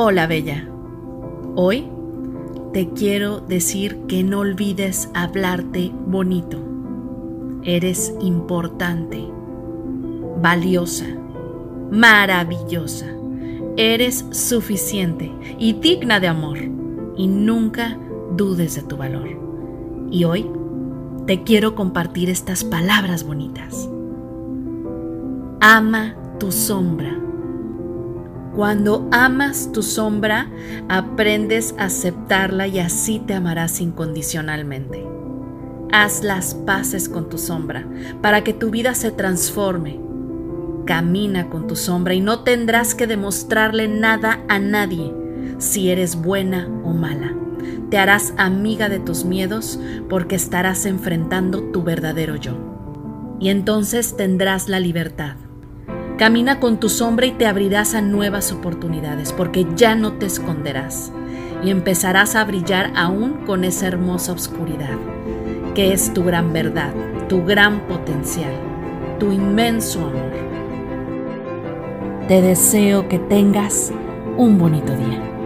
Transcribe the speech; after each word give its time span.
Hola 0.00 0.28
Bella. 0.28 0.64
Hoy 1.56 1.88
te 2.72 2.88
quiero 2.90 3.40
decir 3.40 3.98
que 4.06 4.22
no 4.22 4.38
olvides 4.38 5.10
hablarte 5.12 5.90
bonito. 6.06 6.60
Eres 7.64 8.14
importante, 8.20 9.28
valiosa, 10.40 11.04
maravillosa. 11.90 13.06
Eres 13.76 14.24
suficiente 14.30 15.32
y 15.58 15.72
digna 15.72 16.20
de 16.20 16.28
amor. 16.28 16.58
Y 17.16 17.26
nunca 17.26 17.98
dudes 18.36 18.76
de 18.76 18.82
tu 18.82 18.96
valor. 18.96 19.28
Y 20.12 20.22
hoy 20.22 20.48
te 21.26 21.42
quiero 21.42 21.74
compartir 21.74 22.30
estas 22.30 22.62
palabras 22.62 23.24
bonitas. 23.24 23.88
Ama 25.60 26.14
tu 26.38 26.52
sombra 26.52 27.18
cuando 28.58 29.06
amas 29.12 29.70
tu 29.70 29.84
sombra, 29.84 30.50
aprendes 30.88 31.76
a 31.78 31.84
aceptarla 31.84 32.66
y 32.66 32.80
así 32.80 33.20
te 33.20 33.34
amarás 33.34 33.80
incondicionalmente. 33.80 35.06
Haz 35.92 36.24
las 36.24 36.54
paces 36.54 37.08
con 37.08 37.28
tu 37.28 37.38
sombra 37.38 37.86
para 38.20 38.42
que 38.42 38.52
tu 38.52 38.70
vida 38.70 38.96
se 38.96 39.12
transforme. 39.12 40.00
Camina 40.86 41.48
con 41.50 41.68
tu 41.68 41.76
sombra 41.76 42.14
y 42.14 42.20
no 42.20 42.40
tendrás 42.40 42.96
que 42.96 43.06
demostrarle 43.06 43.86
nada 43.86 44.40
a 44.48 44.58
nadie 44.58 45.14
si 45.58 45.90
eres 45.90 46.16
buena 46.16 46.66
o 46.82 46.92
mala. 46.94 47.36
Te 47.90 47.98
harás 47.98 48.34
amiga 48.38 48.88
de 48.88 48.98
tus 48.98 49.24
miedos 49.24 49.78
porque 50.08 50.34
estarás 50.34 50.84
enfrentando 50.84 51.62
tu 51.70 51.84
verdadero 51.84 52.34
yo. 52.34 52.54
Y 53.38 53.50
entonces 53.50 54.16
tendrás 54.16 54.68
la 54.68 54.80
libertad 54.80 55.36
Camina 56.18 56.58
con 56.58 56.80
tu 56.80 56.88
sombra 56.88 57.26
y 57.26 57.30
te 57.30 57.46
abrirás 57.46 57.94
a 57.94 58.00
nuevas 58.00 58.50
oportunidades, 58.50 59.32
porque 59.32 59.64
ya 59.76 59.94
no 59.94 60.14
te 60.14 60.26
esconderás 60.26 61.12
y 61.62 61.70
empezarás 61.70 62.34
a 62.34 62.44
brillar 62.44 62.90
aún 62.96 63.44
con 63.46 63.62
esa 63.62 63.86
hermosa 63.86 64.32
oscuridad, 64.32 64.96
que 65.76 65.92
es 65.92 66.12
tu 66.12 66.24
gran 66.24 66.52
verdad, 66.52 66.92
tu 67.28 67.44
gran 67.44 67.86
potencial, 67.86 68.50
tu 69.20 69.30
inmenso 69.30 70.00
amor. 70.00 70.32
Te 72.26 72.42
deseo 72.42 73.08
que 73.08 73.20
tengas 73.20 73.92
un 74.36 74.58
bonito 74.58 74.96
día. 74.96 75.37